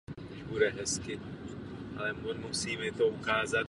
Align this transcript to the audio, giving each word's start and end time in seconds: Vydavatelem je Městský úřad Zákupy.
Vydavatelem 0.07 0.61
je 0.65 0.71
Městský 0.73 1.15
úřad 1.15 3.47
Zákupy. 3.47 3.57